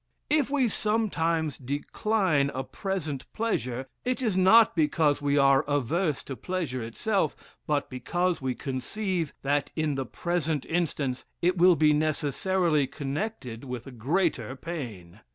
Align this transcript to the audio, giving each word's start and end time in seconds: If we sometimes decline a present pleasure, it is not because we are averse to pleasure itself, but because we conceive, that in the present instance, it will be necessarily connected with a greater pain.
If 0.31 0.49
we 0.49 0.67
sometimes 0.67 1.59
decline 1.59 2.49
a 2.55 2.63
present 2.63 3.31
pleasure, 3.33 3.87
it 4.03 4.19
is 4.23 4.35
not 4.35 4.75
because 4.75 5.21
we 5.21 5.37
are 5.37 5.61
averse 5.67 6.23
to 6.23 6.35
pleasure 6.35 6.81
itself, 6.81 7.35
but 7.67 7.87
because 7.87 8.41
we 8.41 8.55
conceive, 8.55 9.31
that 9.43 9.71
in 9.75 9.93
the 9.93 10.07
present 10.07 10.65
instance, 10.65 11.25
it 11.39 11.55
will 11.55 11.75
be 11.75 11.93
necessarily 11.93 12.87
connected 12.87 13.63
with 13.63 13.85
a 13.85 13.91
greater 13.91 14.55
pain. 14.55 15.19